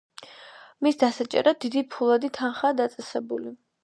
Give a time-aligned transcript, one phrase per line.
[0.85, 3.53] მის დასაჭერად დიდი ფულადი თანხაა დაწესებული.